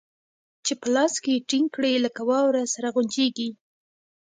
[0.65, 3.49] چې په لاس کښې يې ټينګ کړې لکه واوره سره غونجېږي.